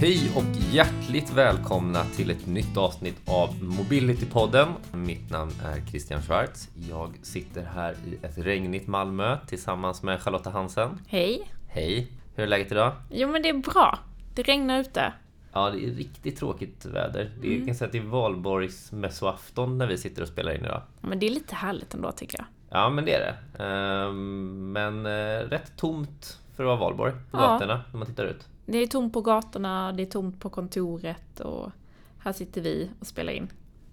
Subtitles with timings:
[0.00, 4.68] Hej och hjärtligt välkomna till ett nytt avsnitt av Mobility-podden.
[4.92, 6.68] Mitt namn är Christian Schwarz.
[6.90, 10.98] Jag sitter här i ett regnigt Malmö tillsammans med Charlotta Hansen.
[11.08, 11.50] Hej!
[11.68, 12.08] Hej!
[12.34, 12.92] Hur är läget idag?
[13.10, 13.98] Jo men det är bra.
[14.34, 15.12] Det regnar ute.
[15.52, 17.30] Ja, det är riktigt tråkigt väder.
[17.40, 17.66] Det är, Mm.
[17.66, 20.82] kan säga att det är valborgsmässoafton när vi sitter och spelar in idag.
[21.00, 22.46] Men det är lite härligt ändå tycker jag.
[22.70, 23.64] Ja, men det är det.
[23.64, 27.38] Ehm, Men eh, rätt tomt för att vara valborg på Ja.
[27.38, 28.48] gatorna när man tittar ut.
[28.66, 31.70] Det är tomt på gatorna, det är tomt på kontoret och
[32.18, 33.48] här sitter vi och spelar in.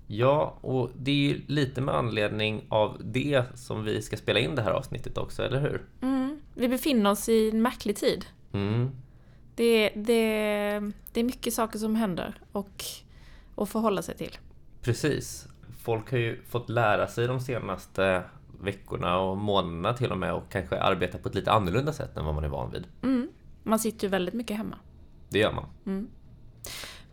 [0.07, 4.55] Ja, och det är ju lite med anledning av det som vi ska spela in
[4.55, 5.81] det här avsnittet också, eller hur?
[6.01, 6.41] Mm.
[6.53, 8.25] Vi befinner oss i en märklig tid.
[8.51, 8.91] Mm.
[9.55, 12.83] Det, det, det är mycket saker som händer och
[13.55, 14.37] att förhålla sig till.
[14.81, 15.47] Precis.
[15.79, 18.23] Folk har ju fått lära sig de senaste
[18.61, 22.25] veckorna och månaderna till och med och kanske arbeta på ett lite annorlunda sätt än
[22.25, 22.87] vad man är van vid.
[23.01, 23.22] Mm.
[23.63, 24.77] Man sitter ju väldigt mycket hemma.
[25.29, 26.07] Det gör man.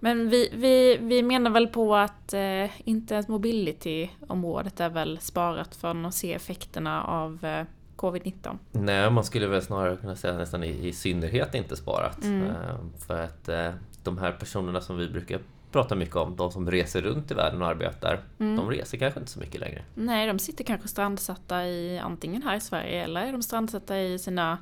[0.00, 6.06] Men vi, vi, vi menar väl på att eh, internet mobility-området är väl sparat från
[6.06, 7.64] att se effekterna av eh,
[7.96, 8.58] covid-19.
[8.72, 12.24] Nej, man skulle väl snarare kunna säga nästan i, i synnerhet inte sparat.
[12.24, 12.76] Eh,
[13.06, 13.70] För att eh,
[14.04, 15.40] de här personerna som vi brukar
[15.72, 19.32] prata mycket om, de som reser runt i världen och arbetar, de reser kanske inte
[19.32, 19.82] så mycket längre.
[19.94, 24.18] Nej, de sitter kanske strandsatta i antingen här i Sverige eller är de strandsatta i
[24.18, 24.58] sina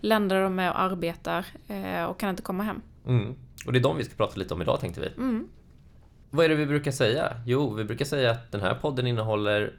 [0.00, 2.80] länder där de är och arbetar eh, och kan inte komma hem.
[3.06, 3.34] Mm.
[3.66, 5.06] Och det är de vi ska prata lite om idag tänkte vi.
[5.06, 5.48] Mm.
[6.30, 7.36] Vad är det vi brukar säga?
[7.46, 9.74] Jo, vi brukar säga att den här podden innehåller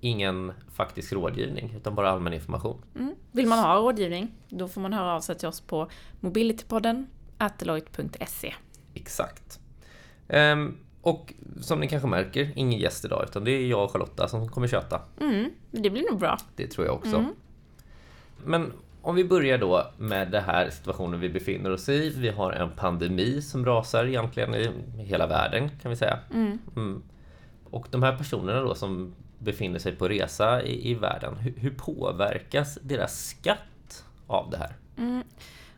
[0.00, 2.82] ingen faktisk rådgivning utan bara allmän information.
[2.94, 3.14] Mm.
[3.32, 5.88] Vill man ha rådgivning, då får man höra av sig till oss på
[6.20, 7.06] mobilitypodden.
[8.94, 9.60] Exakt.
[10.28, 14.28] Ehm, och som ni kanske märker, ingen gäst idag utan det är jag och Charlotta
[14.28, 15.00] som kommer köta.
[15.20, 16.38] Mm, det blir nog bra.
[16.56, 17.24] Det tror jag också.
[18.44, 22.12] Men om vi börjar då med den här situationen vi befinner oss i.
[22.16, 26.18] Vi har en pandemi som rasar egentligen i hela världen kan vi säga.
[26.34, 27.02] Mm.
[27.70, 31.70] Och de här personerna då som befinner sig på resa i, i världen, hur, hur
[31.70, 34.72] påverkas deras skatt av det här?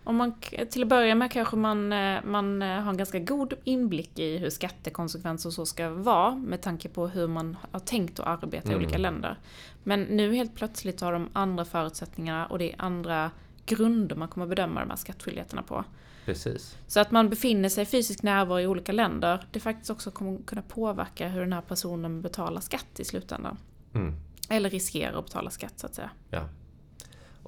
[0.08, 0.32] Om man,
[0.70, 4.38] till att börja med kanske man, eh, man eh, har en ganska god inblick i
[4.38, 8.72] hur skattekonsekvenser och så ska vara med tanke på hur man har tänkt att arbeta
[8.72, 9.38] i olika länder.
[9.82, 13.30] Men nu helt plötsligt har de andra förutsättningar och det är andra
[13.66, 15.84] grunder man kommer bedöma de här skattskyldigheterna på.
[16.24, 16.76] Precis.
[16.86, 20.42] Så att man befinner sig i fysisk närvaro i olika länder, det faktiskt också kommer
[20.42, 23.56] kunna påverka hur den här personen betalar skatt i slutändan.
[23.94, 24.14] Mm.
[24.48, 26.10] Eller riskerar att betala skatt så att säga.
[26.30, 26.48] Ja.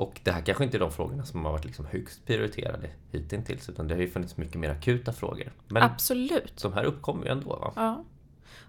[0.00, 3.68] Och det här kanske inte är de frågorna som har varit liksom högst prioriterade hittills
[3.68, 5.52] utan det har ju funnits mycket mer akuta frågor.
[5.68, 6.62] Men Absolut.
[6.62, 7.72] de här uppkommer ju ändå va?
[7.76, 8.04] Ja.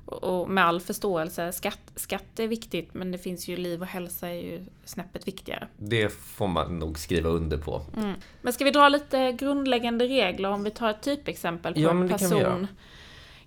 [0.06, 3.88] Och, och med all förståelse, skatt, skatt är viktigt men det finns ju liv och
[3.88, 5.68] hälsa är ju snäppet viktigare.
[5.78, 7.82] Det får man nog skriva under på.
[7.98, 8.14] Mm.
[8.42, 12.10] Men ska vi dra lite grundläggande regler om vi tar ett typexempel på Ja, en
[12.10, 12.68] person?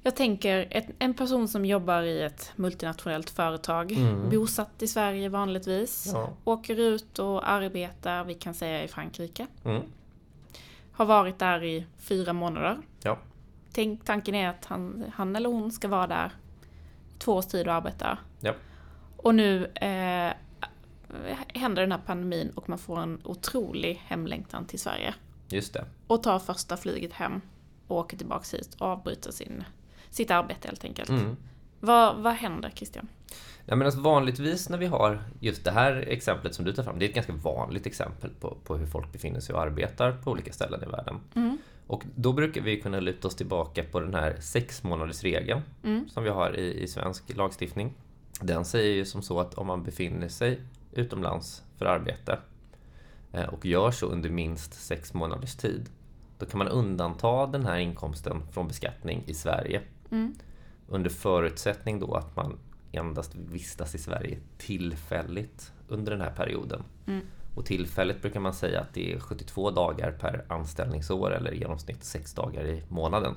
[0.06, 3.97] Jag tänker ett, en person som jobbar i ett multinationellt företag,
[4.31, 6.31] bosatt i Sverige vanligtvis, Ja.
[6.44, 9.47] åker ut och arbetar, vi kan säga i Frankrike.
[9.64, 9.82] Mm.
[10.93, 12.78] Har varit där i fyra månader.
[13.03, 13.19] Ja.
[13.72, 16.32] Tänk, tanken är att han, han eller hon ska vara där
[17.19, 18.19] två års tid och arbeta.
[18.41, 18.54] Ja.
[19.16, 20.32] Och nu eh,
[21.48, 25.14] händer den här pandemin och man får en otrolig hemlängtan till Sverige.
[25.48, 25.84] Just det.
[26.06, 27.41] Och tar första flyget hem
[27.87, 29.64] och åker tillbaks hit och avbryter sin,
[30.14, 31.08] sitt arbete helt enkelt.
[31.08, 31.36] Mm.
[31.80, 33.08] Vad, vad händer Christian?
[33.66, 36.98] Ja, men alltså vanligtvis när vi har just det här exemplet som du tar fram,
[36.98, 40.30] det är ett ganska vanligt exempel på, på hur folk befinner sig och arbetar på
[40.30, 41.20] olika ställen i världen.
[41.86, 45.60] Och då brukar vi kunna luta oss tillbaka på den här sex månadersregeln
[46.08, 47.92] som vi har i, i svensk lagstiftning.
[48.41, 50.60] Den säger ju som så att om man befinner sig
[50.92, 52.38] utomlands för arbete
[53.32, 55.88] eh, och gör så under minst sex månaders tid,
[56.38, 59.82] då kan man undanta den här inkomsten från beskattning i Sverige.
[60.88, 62.59] Under förutsättning då att man
[62.92, 66.82] endast vistas i Sverige tillfälligt under den här perioden.
[67.55, 72.05] Och tillfälligt brukar man säga att det är 72 dagar per anställningsår eller i genomsnitt
[72.05, 73.34] 6 dagar i månaden.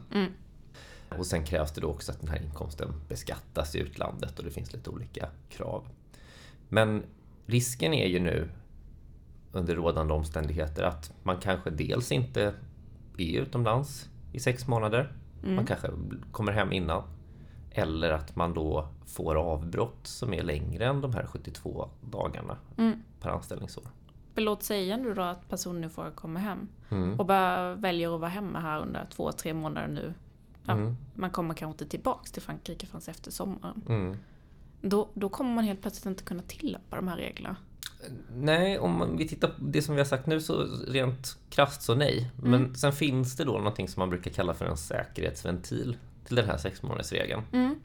[1.17, 4.51] Och sen krävs det då också att den här inkomsten beskattas i utlandet och det
[4.51, 5.87] finns lite olika krav.
[6.69, 7.03] Men
[7.45, 8.49] risken är ju nu
[9.51, 12.53] under rådande omständigheter att man kanske dels inte
[13.17, 15.13] är utomlands i sex månader.
[15.55, 15.87] Man kanske
[16.31, 17.03] kommer hem innan.
[17.71, 22.57] Eller att man då får avbrott som är längre än de här 72 dagarna
[23.21, 23.83] per anställningsår.
[24.33, 27.19] Men låt säga nu då att personen nu får komma hem Mm.
[27.19, 30.13] och bara väljer att vara hemma här under två, tre månader nu.
[30.65, 30.95] Ja, Mm.
[31.15, 33.81] Man kommer kanske inte tillbaks till Frankrike förrän efter sommaren.
[33.89, 34.17] Mm.
[34.81, 37.55] Då, då kommer man helt plötsligt inte kunna tillämpa de här reglerna.
[38.35, 41.95] Nej, om vi tittar på det som vi har sagt nu så rent krasst så
[41.95, 42.31] nej.
[42.35, 42.75] Men mm.
[42.75, 46.57] sen finns det då någonting som man brukar kalla för en säkerhetsventil till den här
[46.57, 47.41] sexmånadersregeln.
[47.51, 47.75] Mm.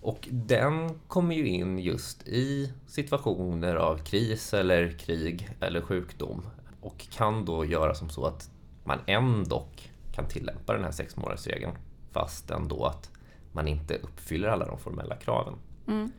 [0.00, 6.46] Och den kommer ju in just i situationer av kris eller krig eller sjukdom
[6.80, 8.50] och kan då göra som så att
[8.84, 9.66] man ändå
[10.12, 11.72] kan tillämpa den här sexmånadersregeln
[12.12, 13.10] fast ändå att
[13.52, 15.54] man inte uppfyller alla de formella kraven.
[15.86, 16.12] Mm.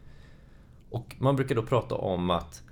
[0.89, 2.63] Och man brukar då prata om att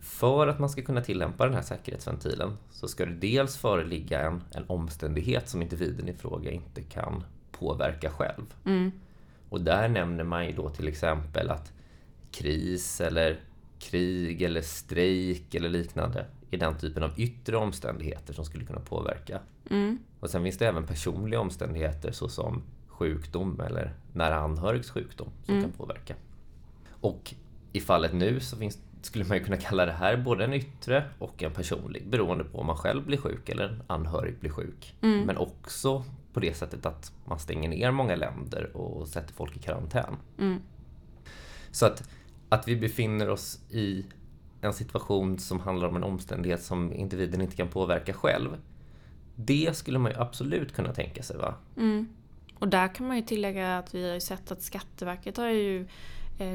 [0.00, 4.42] för att man ska kunna tillämpa den här säkerhetsventilen så ska det dels föreligga en,
[4.54, 8.54] en omständighet som individen i fråga inte kan påverka själv.
[8.64, 8.92] Mm.
[9.48, 11.72] Och där nämner man ju då till exempel att
[12.30, 13.40] kris eller
[13.78, 19.40] krig eller strejk eller liknande är den typen av yttre omständigheter som skulle kunna påverka.
[19.70, 19.98] Mm.
[20.20, 25.64] Och sen finns det även personliga omständigheter såsom sjukdom eller nära anhörigs sjukdom som mm.
[25.64, 26.14] kan påverka.
[26.90, 27.34] Och
[27.72, 31.04] i fallet nu så finns, skulle man ju kunna kalla det här både en yttre
[31.18, 34.94] och en personlig beroende på om man själv blir sjuk eller en anhörig blir sjuk.
[35.02, 35.20] Mm.
[35.20, 39.58] Men också på det sättet att man stänger ner många länder och sätter folk i
[39.58, 40.16] karantän.
[40.38, 40.60] Mm.
[41.70, 42.08] Så att,
[42.48, 44.06] att vi befinner oss i
[44.60, 48.56] en situation som handlar om en omständighet som individen inte kan påverka själv.
[49.36, 51.36] Det skulle man ju absolut kunna tänka sig.
[51.36, 51.54] va?
[51.76, 52.08] Mm.
[52.58, 55.86] Och där kan man ju tillägga att vi har sett att Skatteverket har ju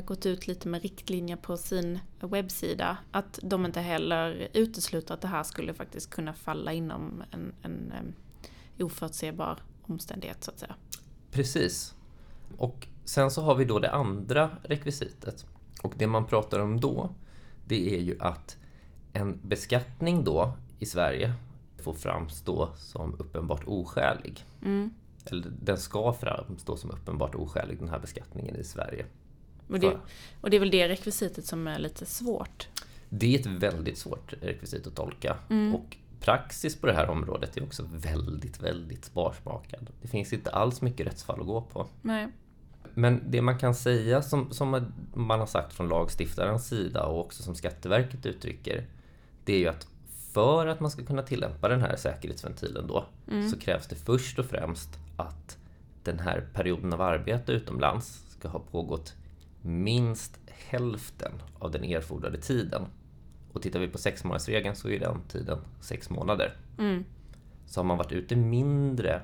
[0.05, 2.97] gått ut lite med riktlinjer på sin webbsida.
[3.11, 7.91] Att de inte heller utesluter att det här skulle faktiskt kunna falla inom en, en,
[7.91, 8.15] en
[8.85, 10.75] oförutsebar omständighet så att säga.
[11.31, 11.95] Precis.
[12.57, 15.45] Och sen så har vi då det andra rekvisitet.
[15.83, 17.09] Och det man pratar om då,
[17.65, 18.57] det är ju att
[19.13, 21.33] en beskattning då i Sverige
[21.77, 24.45] får framstå som uppenbart oskälig.
[24.63, 24.93] Mm.
[25.25, 29.05] Eller den ska framstå som uppenbart oskälig, den här beskattningen i Sverige.
[29.69, 29.97] Och det,
[30.41, 32.67] och det är väl det rekvisitet som är lite svårt?
[33.09, 35.37] Det är ett väldigt svårt rekvisit att tolka.
[35.49, 35.75] Mm.
[35.75, 39.89] Och praxis på det här området är också väldigt, väldigt sparsmakad.
[40.01, 41.87] Det finns inte alls mycket rättsfall att gå på.
[42.01, 42.27] Nej.
[42.93, 47.43] Men det man kan säga, som, som man har sagt från lagstiftarens sida och också
[47.43, 48.85] som Skatteverket uttrycker,
[49.45, 49.87] det är ju att
[50.31, 53.49] för att man ska kunna tillämpa den här säkerhetsventilen då, mm.
[53.49, 55.57] så krävs det först och främst att
[56.03, 59.13] den här perioden av arbete utomlands ska ha pågått
[59.67, 62.85] minst hälften av den erfordrade tiden.
[63.53, 66.55] Och tittar vi på sexmånadersregeln så är den tiden sex månader.
[66.77, 67.05] Mm.
[67.65, 69.21] Så har man varit ute mindre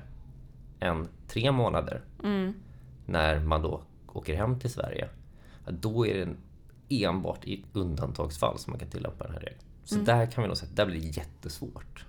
[0.80, 2.54] än tre månader mm.
[3.06, 3.82] när man då
[4.12, 5.08] åker hem till Sverige,
[5.68, 6.36] då är det
[7.04, 9.64] enbart i undantagsfall som man kan tillämpa den här regeln.
[9.84, 10.04] Så mm.
[10.04, 12.06] där kan vi nog säga att det blir jättesvårt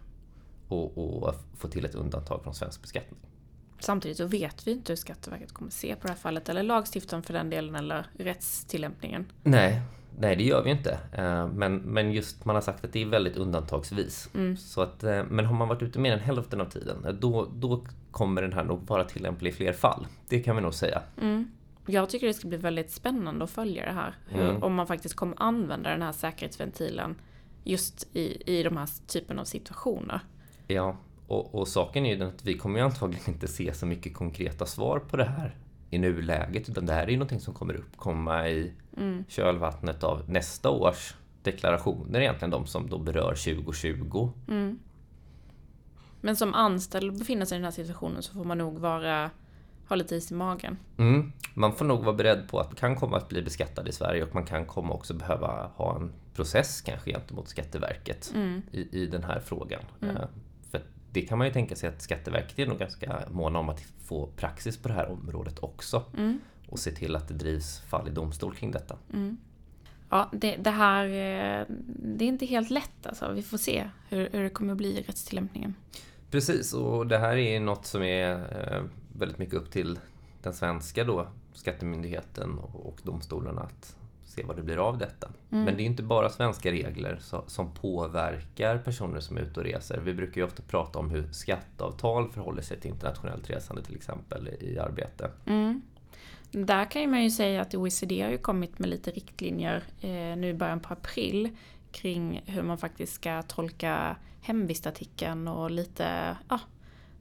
[0.70, 0.98] att,
[1.30, 3.20] att få till ett undantag från svensk beskattning.
[3.80, 7.24] Samtidigt så vet vi inte hur Skatteverket kommer se på det här fallet, eller lagstiftaren
[7.24, 9.32] för den delen, eller rättstillämpningen.
[9.44, 9.82] Nej,
[10.20, 11.00] Nej, det gör vi inte.
[11.12, 14.30] Eh, men, men just man har sagt att det är väldigt undantagsvis.
[14.34, 14.58] Mm.
[14.58, 17.48] Så att, eh, men har man varit ute mer än hälften av tiden, eh, då,
[17.54, 20.08] då kommer den här nog vara tillämplig i fler fall.
[20.30, 21.02] Det kan vi nog säga.
[21.22, 21.52] Mm.
[21.86, 24.16] Jag tycker det ska bli väldigt spännande att följa det här.
[24.32, 24.64] Mm.
[24.64, 27.16] Om man faktiskt kommer använda den här säkerhetsventilen
[27.64, 30.20] just i, i de här typen av situationer.
[30.68, 33.86] Ja, och, och saken är ju den att vi kommer ju antagligen inte se så
[33.86, 35.56] mycket konkreta svar på det här
[35.90, 39.24] i nuläget, utan det här är ju någonting som kommer uppkomma i mm.
[39.28, 44.32] kölvattnet av nästa års deklarationer egentligen, de som då berör 2020.
[44.48, 44.80] Mm.
[46.22, 49.32] Men som anställd och befinna sig i den här situationen så får man nog vara,
[49.88, 50.78] ha lite is i magen.
[50.98, 51.32] Mm.
[51.54, 54.24] Man får nog vara beredd på att man kan komma att bli beskattad i Sverige
[54.24, 58.62] och man kan komma också behöva ha en process kanske gentemot Skatteverket mm.
[58.72, 59.82] i, i den här frågan.
[60.02, 60.18] Mm.
[61.16, 64.28] Det kan man ju tänka sig att Skatteverket är nog ganska måna om att få
[64.28, 66.04] praxis på det här området också.
[66.18, 66.40] Mm.
[66.70, 68.98] Och se till att det drivs fall i domstol kring detta.
[69.14, 69.38] Mm.
[70.10, 73.32] Ja, det, det, här eh, det är inte helt lätt alltså.
[73.32, 75.76] Vi får se hur, hur det kommer bli i rättstillämpningen.
[76.32, 78.84] Precis, och det här är något som är eh,
[79.20, 80.00] väldigt mycket upp till
[80.44, 83.96] den svenska då, skattemyndigheten och domstolarna att
[84.36, 85.28] se vad det blir av detta.
[85.52, 85.66] Mm.
[85.66, 90.00] Men det är inte bara svenska regler som påverkar personer som är ute och reser.
[90.00, 94.50] Vi brukar ju ofta prata om hur skatteavtal förhåller sig till internationellt resande till exempel
[94.60, 95.32] i arbete.
[95.46, 95.82] Mm.
[96.52, 100.50] Där kan man ju säga att OECD har ju kommit med lite riktlinjer eh, nu
[100.50, 101.50] i början på april
[101.92, 106.60] kring hur man faktiskt ska tolka hemvistartikeln och lite ja,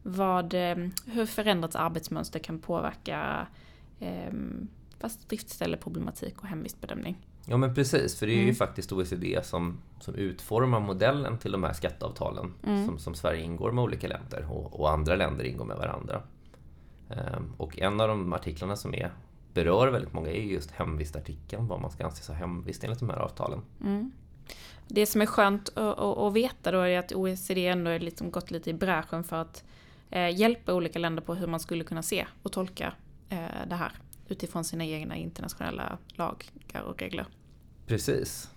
[0.02, 3.46] vad, eh, hur förändrat arbetsmönster kan påverka
[4.00, 4.32] eh,
[5.00, 7.26] fast driftställeproblematik och hemvistbedömning.
[7.46, 8.46] Ja men precis, för det är mm.
[8.46, 12.86] ju faktiskt OECD som, som utformar modellen till de här skatteavtalen mm.
[12.86, 16.22] som, som Sverige ingår med olika länder och, och andra länder ingår med varandra.
[17.10, 19.12] Ehm, och en av de artiklarna som är,
[19.54, 23.18] berör väldigt många är just hemvistartikeln, vad man ska anses ha hemvist enligt de här
[23.18, 23.60] avtalen.
[23.80, 24.12] Mm.
[24.88, 28.50] Det som är skönt att, att veta då är att OECD ändå har liksom gått
[28.50, 29.64] lite i bräschen för att
[30.10, 32.92] eh, hjälpa olika länder på hur man skulle kunna se och tolka
[33.28, 33.92] eh, det här
[34.28, 37.26] utifrån sina egna internationella lagar och regler.
[37.86, 38.50] Precis.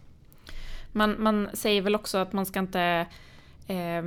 [0.91, 3.07] Man, man säger väl också att man ska inte
[3.67, 4.03] eh,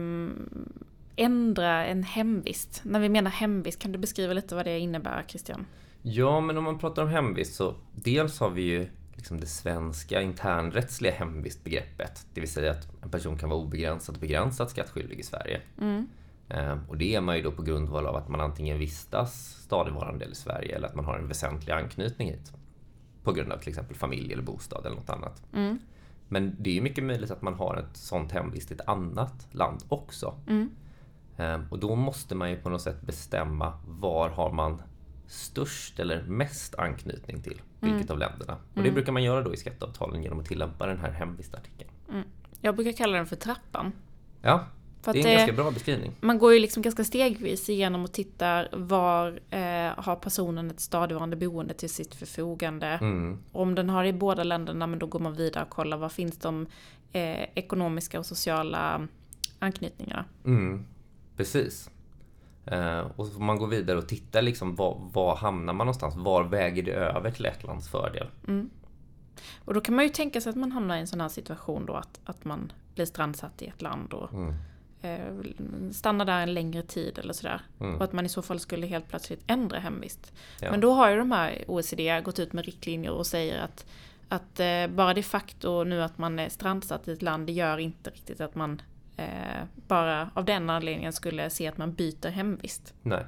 [1.17, 2.81] ändra en hemvist.
[2.85, 5.67] När vi menar hemvist, kan du beskriva lite vad det innebär Christian?
[6.03, 10.23] Ja, men om man pratar om hemvist så dels har vi ju liksom det svenska
[10.23, 12.27] internrättsliga hemvistbegreppet.
[12.35, 15.61] Det vill säga att en person kan vara obegränsat begränsat skattskyldig i Sverige.
[15.81, 16.09] Mm.
[16.89, 20.35] Och det är man ju då på grundval av att man antingen vistas stadigvarande i
[20.35, 22.53] Sverige eller att man har en väsentlig anknytning hit.
[23.23, 25.43] På grund av till exempel familj eller bostad eller något annat.
[25.53, 25.79] Mm.
[26.29, 29.85] Men det är mycket möjligt att man har ett sånt hemvist i ett annat land
[29.89, 30.35] också.
[30.47, 30.71] Mm.
[31.71, 34.83] Och då måste man ju på något sätt bestämma var har man
[35.27, 38.13] störst eller mest anknytning till vilket mm.
[38.13, 38.53] av länderna.
[38.53, 38.95] Och det mm.
[38.95, 41.91] brukar man göra då i skatteavtalen genom att tillämpa den här hemvistartikeln.
[42.09, 42.25] Mm.
[42.61, 43.93] Jag brukar kalla den för trappan.
[44.43, 44.67] Ja,
[45.03, 46.13] för det är en det, ganska bra beskrivning.
[46.21, 51.37] Man går ju liksom ganska stegvis igenom och tittar var eh, har personen ett stadigvarande
[51.37, 52.87] boende till sitt förfogande.
[52.87, 53.39] Mm.
[53.53, 56.13] Om den har det i båda länderna, men då går man vidare och kollar vad
[56.13, 56.67] finns de
[57.13, 59.09] eh, ekonomiska och sociala
[59.59, 60.25] anknytningarna.
[60.45, 60.85] Mm.
[61.37, 61.91] Precis.
[62.67, 66.17] Eh, och så får man gå vidare och titta liksom var, var, hamnar man någonstans?
[66.17, 68.27] Var väger det över till ett lands fördel?
[68.49, 68.71] Mm.
[69.65, 71.87] Och då kan man ju tänka sig att man hamnar i en sån här situation
[71.87, 74.31] då att, att man blir strandsatt i ett land och
[75.03, 77.61] eh, stannar där en längre tid eller sådär.
[77.81, 77.97] Mm.
[77.97, 80.33] Och att man i så fall skulle helt plötsligt ändra hemvist.
[80.61, 80.71] Ja.
[80.71, 83.87] Men då har ju de här OECD gått ut med riktlinjer och säger att
[84.33, 87.79] att eh, bara det faktum nu att man är strandsatt i ett land, det gör
[87.79, 88.83] inte riktigt att man
[89.17, 89.27] eh,
[89.75, 92.95] bara av den anledningen skulle se att man byter hemvist.
[93.03, 93.25] Nej.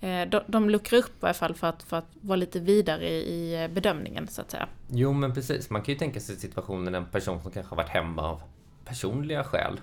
[0.00, 3.08] Eh, de, de luckrar upp i alla fall för att, för att vara lite vidare
[3.10, 4.68] i, bedömningen så att säga.
[4.88, 7.90] Jo men precis, man kan ju tänka sig situationen en person som kanske har varit
[7.90, 8.42] hemma av
[8.84, 9.80] personliga skäl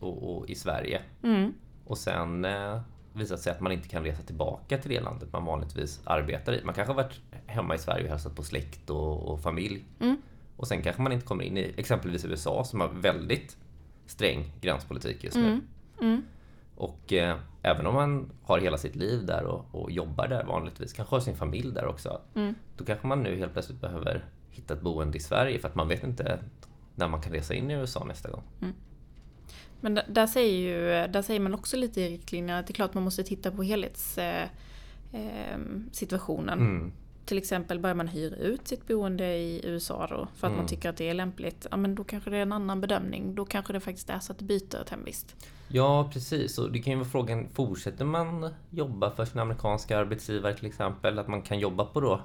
[0.00, 1.02] och, och, i Sverige.
[1.22, 1.54] Mm.
[1.84, 2.80] Och sen eh,
[3.12, 6.64] visat sig att man inte kan resa tillbaka till det landet man vanligtvis arbetar i.
[6.64, 9.84] Man kanske har varit hemma i Sverige och hälsat på släkt och, och familj.
[10.00, 10.16] Mm.
[10.56, 13.56] Och sen kanske man inte kommer in i exempelvis USA som har väldigt
[14.06, 15.46] sträng gränspolitik just nu.
[15.46, 15.60] Mm.
[16.00, 16.22] Mm.
[16.76, 20.92] Och eh, även om man har hela sitt liv där och, och, jobbar där vanligtvis,
[20.92, 22.54] kanske har sin familj där också, mm.
[22.76, 25.88] då kanske man nu helt plötsligt behöver hitta ett boende i Sverige för att man
[25.88, 26.38] vet inte
[26.94, 28.42] när man kan resa in i USA nästa gång.
[29.82, 29.94] Mm.
[29.94, 32.94] Men där säger, ju, där säger man också lite i riktlinjerna att det är klart
[32.94, 36.60] man måste titta på helhetssituationen.
[36.60, 36.92] Eh, eh,
[37.24, 40.56] till exempel börjar man hyra ut sitt boende i USA då för att mm.
[40.56, 43.34] man tycker att det är lämpligt, ja men då kanske det är en annan bedömning.
[43.34, 45.36] Då kanske det faktiskt är så att det byter ett hemvist.
[45.68, 46.58] Ja, precis.
[46.58, 51.18] Och det kan ju vara frågan, fortsätter man jobba för sin amerikanska arbetsgivare till exempel?
[51.18, 52.20] Att man kan jobba på då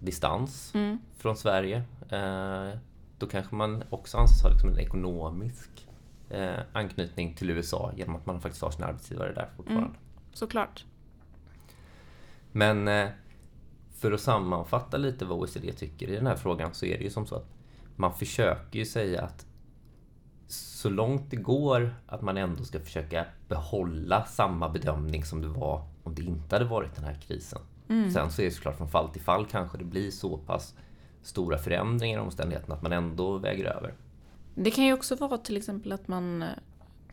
[0.00, 0.98] distans mm.
[1.18, 1.82] från Sverige.
[2.10, 2.78] Eh,
[3.18, 5.88] då kanske man också anses ha liksom en ekonomisk
[6.30, 9.86] eh, anknytning till USA genom att man faktiskt har sin arbetsgivare där fortfarande.
[9.86, 9.98] Mm.
[10.32, 10.84] Såklart.
[12.52, 13.08] Men eh,
[13.96, 17.10] för att sammanfatta lite vad OECD tycker i den här frågan så är det ju
[17.10, 17.46] som så att
[17.96, 19.46] man försöker ju säga att
[20.48, 25.88] så långt det går att man ändå ska försöka behålla samma bedömning som det var
[26.02, 27.60] om det inte hade varit den här krisen.
[27.88, 28.10] Mm.
[28.10, 30.74] Sen så är det såklart från fall till fall kanske det blir så pass
[31.22, 33.94] stora förändringar i omständigheterna att man ändå väger över.
[34.58, 36.44] Det kan ju också vara till exempel att man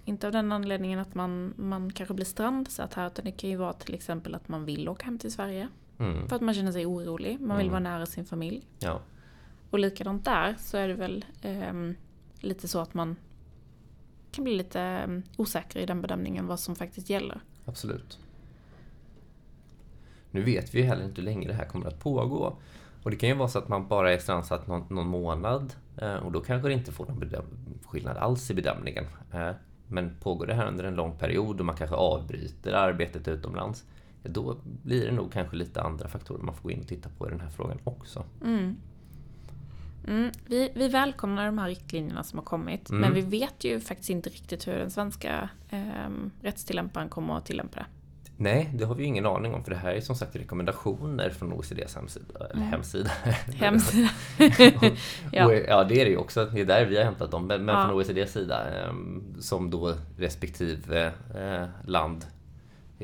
[0.06, 3.56] inte av den anledningen att man, man kanske blir strandsatt här utan det kan ju
[3.56, 5.68] vara till exempel att man vill åka hem till Sverige.
[6.00, 6.28] Mm.
[6.28, 7.72] För att man känner sig orolig, man vill mm.
[7.72, 8.68] vara nära sin familj.
[8.80, 9.02] Ja.
[9.70, 11.74] Och likadant där så är det väl eh,
[12.40, 13.16] lite så att man
[14.32, 15.08] kan bli lite eh,
[15.38, 17.42] osäker i den bedömningen vad som faktiskt gäller.
[17.66, 18.20] Absolut.
[20.32, 22.58] Nu vet vi heller inte hur länge det här kommer att pågå.
[23.04, 26.16] Och det kan ju vara så att man bara är strandsatt någon, någon månad eh,
[26.16, 27.32] och då kanske det inte får någon
[27.86, 29.06] skillnad alls i bedömningen.
[29.34, 29.52] Eh,
[29.88, 33.86] men pågår det här under en lång period och man kanske avbryter arbetet utomlands
[34.30, 37.28] då blir det nog kanske lite andra faktorer man får gå in och titta på
[37.28, 38.24] i den här frågan också.
[38.44, 38.76] Mm.
[40.08, 43.02] Mm, vi, vi välkomnar de här riktlinjerna som har kommit, mm.
[43.02, 46.10] men vi vet ju faktiskt inte riktigt hur den svenska eh,
[46.42, 47.86] rättstillämparen kommer att tillämpa det.
[48.38, 51.30] Nej, det har vi ju ingen aning om för det här är som sagt rekommendationer
[51.30, 52.36] från OECDs hemsida.
[52.36, 52.68] Eller mm.
[52.68, 53.12] hemsida.
[53.56, 54.10] hemsida.
[55.32, 55.54] ja.
[55.54, 56.46] ja, det är det ju också.
[56.46, 57.48] Det är där vi har hämtat dem.
[57.48, 57.86] Men, ja.
[57.86, 62.26] från OECDs sida ehm, som då respektive eh, land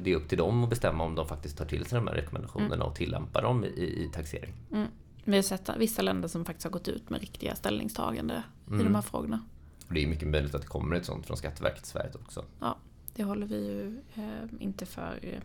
[0.01, 2.15] det är upp till dem att bestämma om de faktiskt tar till sig de här
[2.15, 2.87] rekommendationerna mm.
[2.87, 4.53] och tillämpar dem i, i taxering.
[4.71, 4.87] Mm.
[5.23, 8.81] Vi har sett vissa länder som faktiskt har gått ut med riktiga ställningstagande mm.
[8.81, 9.43] i de här frågorna.
[9.87, 12.45] Och det är mycket möjligt att det kommer ett sånt från Skatteverket i Sverige också.
[12.59, 12.77] Ja,
[13.19, 15.39] det håller vi ju eh, inte för eh,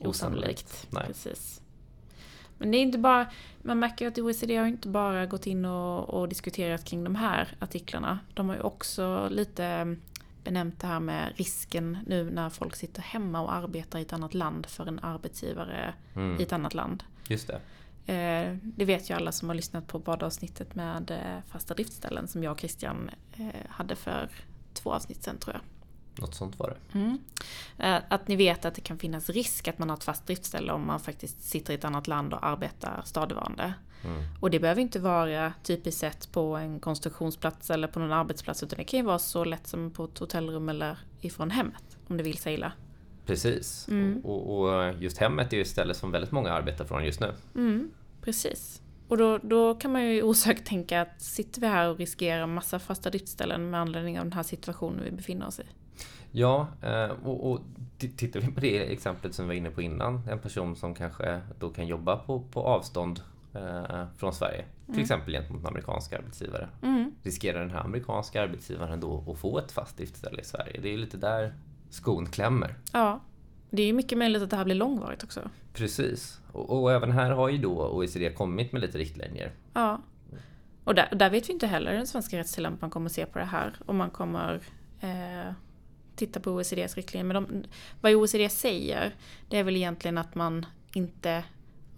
[0.00, 0.86] osannolikt.
[0.90, 1.06] Nej.
[1.06, 1.60] Precis.
[2.58, 3.26] Men det är inte bara,
[3.62, 7.14] man märker ju att OECD har inte bara gått in och, och diskuterat kring de
[7.14, 8.18] här artiklarna.
[8.34, 9.96] De har ju också lite
[10.44, 14.34] benämnt det här med risken nu när folk sitter hemma och arbetar i ett annat
[14.34, 16.40] land för en arbetsgivare mm.
[16.40, 17.04] i ett annat land.
[17.28, 17.60] Just det.
[18.12, 22.44] Eh, det vet ju alla som har lyssnat på poddavsnittet med eh, fasta driftställen som
[22.44, 24.30] jag och Christian eh, hade för
[24.72, 25.62] två avsnitt sen tror jag.
[26.18, 26.98] Något sånt var det.
[26.98, 27.18] Mm.
[28.08, 30.86] Att ni vet att det kan finnas risk att man har ett fast driftställe om
[30.86, 33.74] man faktiskt sitter i ett annat land och arbetar stadigvarande.
[34.04, 34.22] Mm.
[34.40, 38.76] Och det behöver inte vara typiskt sett på en konstruktionsplats eller på någon arbetsplats utan
[38.76, 42.22] det kan ju vara så lätt som på ett hotellrum eller ifrån hemmet om det
[42.22, 42.72] vill sig illa.
[43.26, 43.88] Precis.
[43.88, 44.20] Mm.
[44.24, 47.32] Och, och, just hemmet är ju ett ställe som väldigt många arbetar från just nu.
[47.54, 47.90] Mm,
[48.22, 48.82] precis.
[49.08, 52.78] Och då, då kan man ju osökt tänka att sitter vi här och riskerar massa
[52.78, 55.64] fasta driftställen med anledning av den här situationen vi befinner oss i?
[56.30, 57.60] Ja, eh, och, och
[57.98, 61.40] tittar vi på det exemplet som vi var inne på innan, en person som kanske
[61.58, 63.20] då kan jobba på, på avstånd
[63.54, 65.02] eh, från Sverige, till mm.
[65.02, 66.68] exempel gentemot en amerikansk arbetsgivare.
[66.82, 67.14] Mm.
[67.22, 70.80] Riskerar den här amerikanska arbetsgivaren då att få ett fast driftställe i Sverige?
[70.82, 71.54] Det är lite där
[71.90, 72.74] skon klämmer.
[72.92, 73.20] Ja,
[73.70, 75.50] det är ju mycket möjligt att det här blir långvarigt också.
[75.72, 76.40] Precis.
[76.52, 79.52] Och, och, även här har ju då OECD kommit med lite riktlinjer.
[79.72, 80.00] Ja.
[80.84, 83.38] Och där, där vet vi inte heller hur den svenska rättstillämparen kommer att se på
[83.38, 83.74] det här.
[83.86, 84.60] Om man kommer
[85.00, 85.52] eh,
[86.16, 87.24] titta på OECDs riktlinjer.
[87.24, 87.64] Men de,
[88.00, 89.14] vad OECD säger,
[89.48, 91.44] det är väl egentligen att man inte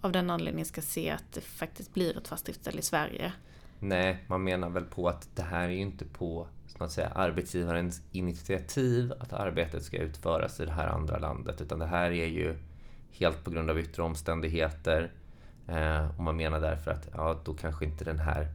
[0.01, 3.33] av den anledningen ska se att det faktiskt blir ett fast driftställe i Sverige.
[3.79, 7.07] Nej, man menar väl på att det här är ju inte på så att säga,
[7.07, 12.27] arbetsgivarens initiativ att arbetet ska utföras i det här andra landet, utan det här är
[12.27, 12.57] ju
[13.11, 15.11] helt på grund av yttre omständigheter.
[15.67, 18.47] Eh, och man menar därför att ja, då kanske inte den här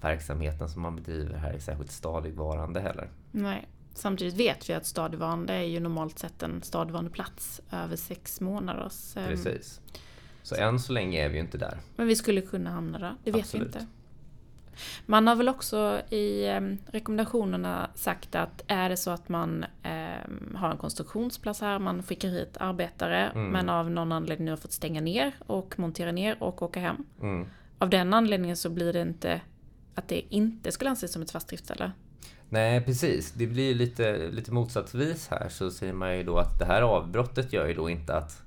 [0.00, 3.10] verksamheten som man bedriver här är särskilt stadigvarande heller.
[3.30, 3.68] Nej.
[3.94, 9.16] Samtidigt vet vi att stadigvarande är ju normalt sett en stadigvarande plats över sex månaders...
[9.16, 9.80] Eh, Precis.
[10.42, 11.78] Så än så länge är vi ju inte där.
[11.96, 13.74] Men vi skulle kunna hamna där, det vet Absolut.
[13.74, 13.86] vi inte.
[15.06, 20.54] Man har väl också i ehm, rekommendationerna sagt att är det så att man eh,
[20.54, 23.48] har en konstruktionsplats här, man skickar hit arbetare mm.
[23.48, 27.04] men av någon anledning har fått stänga ner och montera ner och åka hem.
[27.20, 27.46] Mm.
[27.78, 29.40] Av den anledningen så blir det inte
[29.94, 31.92] att det inte skulle anses som ett fast driftställe.
[32.52, 33.32] Nej, precis.
[33.32, 37.52] Det blir lite, lite motsatsvis här så säger man ju då att det här avbrottet
[37.52, 38.42] gör ju då inte att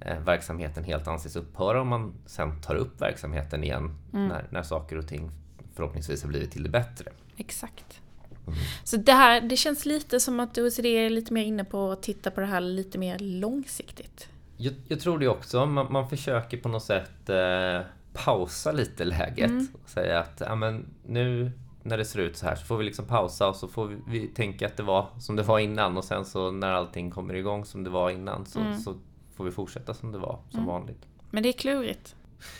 [0.00, 4.28] eh, verksamheten helt anses upphöra om man sen tar upp verksamheten igen mm.
[4.28, 5.30] när, när saker och ting
[5.74, 7.10] förhoppningsvis har blivit till det bättre.
[7.36, 8.00] Exakt.
[8.46, 8.58] Mm.
[8.84, 12.02] Så det här, det känns lite som att OECD är lite mer inne på att
[12.02, 14.28] titta på det här lite mer långsiktigt.
[14.56, 15.66] Jag, jag tror det också.
[15.66, 17.80] Man, man försöker på något sätt eh,
[18.12, 19.68] pausa lite läget mm.
[19.82, 21.52] och säga att ja, men nu
[21.88, 23.96] när det ser ut så här så får vi liksom pausa och så får vi,
[24.06, 27.34] vi tänka att det var som det var innan och sen så när allting kommer
[27.34, 28.78] igång som det var innan så, mm.
[28.78, 28.94] så
[29.34, 30.72] får vi fortsätta som det var, som mm.
[30.72, 31.06] vanligt.
[31.30, 32.14] Men det är klurigt.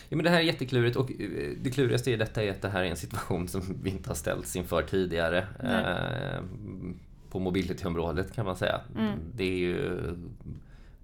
[0.09, 2.69] Ja, men det här är jätteklurigt och eh, det klurigaste i detta är att det
[2.69, 5.47] här är en situation som vi inte har ställts inför tidigare.
[5.63, 6.45] Eh,
[7.31, 8.81] på mobility-området kan man säga.
[8.97, 9.19] Mm.
[9.35, 10.01] Det är ju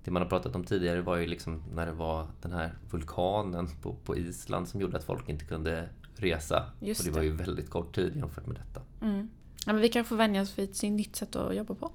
[0.05, 3.69] det man har pratat om tidigare var ju liksom när det var den här vulkanen
[3.83, 6.65] på, på Island som gjorde att folk inte kunde resa.
[6.81, 8.81] Just och det, det var ju väldigt kort tid jämfört med detta.
[9.01, 9.31] Mm.
[9.67, 11.93] Ja, men vi kan få vänja oss vid ett nytt sätt att jobba på.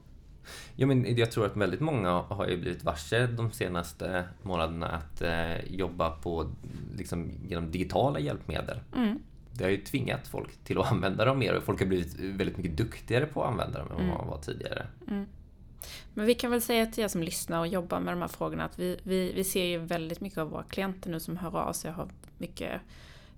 [0.76, 5.22] Ja, men jag tror att väldigt många har ju blivit varse de senaste månaderna att
[5.22, 6.52] eh, jobba på,
[6.98, 8.80] liksom, genom digitala hjälpmedel.
[8.96, 9.20] Mm.
[9.54, 12.58] Det har ju tvingat folk till att använda dem mer och folk har blivit väldigt
[12.58, 14.18] mycket duktigare på att använda dem än vad mm.
[14.18, 14.88] man var tidigare.
[15.08, 15.26] Mm.
[16.14, 18.66] Men vi kan väl säga till er som lyssnar och jobbar med de här frågorna
[18.66, 21.74] att vi, vi, vi ser ju väldigt mycket av våra klienter nu som hör av
[21.74, 22.82] sig och har mycket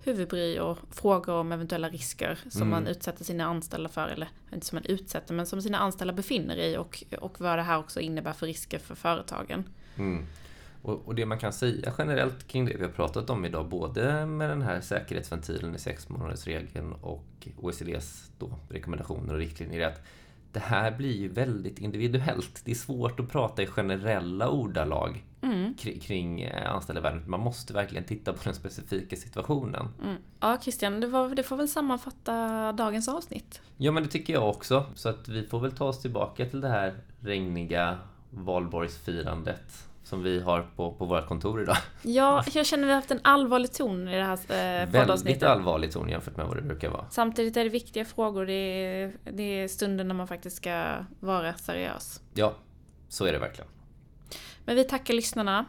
[0.04, 2.70] huvudbry och frågor om eventuella risker som mm.
[2.70, 6.58] man utsätter sina anställda för, eller inte som man utsätter, men som sina anställda befinner
[6.58, 9.64] i och, och vad det här också innebär för risker för företagen.
[9.98, 10.26] Mm.
[10.82, 14.26] Och, och, det man kan säga generellt kring det vi har pratat om idag, både
[14.26, 20.02] med den här säkerhetsventilen i sexmånadersregeln och OECDs då, rekommendationer och riktlinjer, är att
[20.52, 22.62] det här blir ju väldigt individuellt.
[22.66, 25.74] Det är svårt att prata i generella ordalag mm.
[26.02, 27.24] kring eh, anställda världen.
[27.28, 29.88] Man måste verkligen titta på den specifika situationen.
[30.04, 30.16] Mm.
[30.40, 33.62] Ja, Christian, det, var, det får väl sammanfatta dagens avsnitt?
[33.78, 34.86] Ja, men det tycker jag också.
[34.96, 37.98] Så att vi får väl ta oss tillbaka till det här regniga
[38.30, 41.78] valborgsfirandet som vi har på, på vårt kontor idag.
[42.02, 45.44] Ja, jag känner att vi har haft en allvarlig ton i det här eh, Väldigt
[45.44, 47.06] allvarlig ton jämfört med vad det brukar vara.
[47.10, 48.46] Samtidigt är det viktiga frågor.
[48.46, 52.22] Det är, det är stunden när man faktiskt ska vara seriös.
[52.34, 52.54] Ja,
[53.10, 53.70] så är det verkligen.
[54.66, 55.66] Men vi tackar lyssnarna.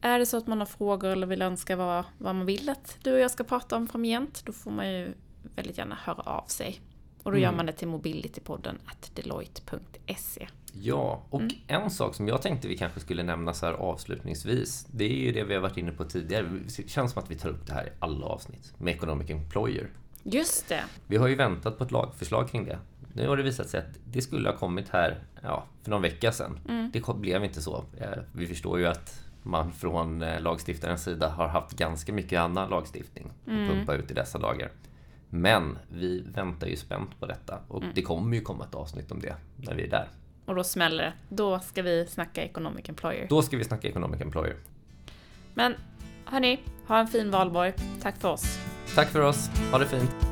[0.00, 2.98] Är det så att man har frågor eller vill önska vad, vad man vill att
[3.02, 5.14] du och jag ska prata om framgent, då får man ju
[5.54, 6.80] väldigt gärna höra av sig.
[7.22, 10.48] Och då gör man det till mobilitypodden at deloitte.se.
[10.72, 11.54] Ja, och mm.
[11.66, 15.32] en sak som jag tänkte vi kanske skulle nämna så här avslutningsvis, det är ju
[15.32, 16.46] det vi har varit inne på tidigare.
[16.76, 19.90] Det känns som att vi tar upp det här i alla avsnitt med Economic Employer.
[20.22, 20.84] Just det.
[21.06, 22.78] Vi har ju väntat på ett lagförslag kring det.
[23.12, 26.32] Nu har det visat sig att det skulle ha kommit här ja, för någon vecka
[26.32, 26.60] sedan.
[26.68, 26.90] Mm.
[26.90, 27.84] Det blev inte så.
[28.00, 32.70] Eh, vi förstår ju att man från eh, lagstiftarens sida har haft ganska mycket annan
[32.70, 33.68] lagstiftning att mm.
[33.68, 34.70] pumpa ut i dessa dagar.
[35.30, 37.94] Men vi väntar ju spänt på detta och mm.
[37.94, 40.08] det kommer ju komma ett avsnitt om det när vi är där.
[40.46, 41.12] Och då smäller det.
[41.28, 43.26] Då ska vi snacka Economic Employer.
[43.28, 44.56] Då ska vi snacka Economic Employer.
[45.54, 45.74] Men
[46.24, 47.72] hörni, ha en fin valborg.
[48.02, 48.58] Tack för oss.
[48.94, 49.50] Tack för oss.
[49.72, 50.27] Ha det fint.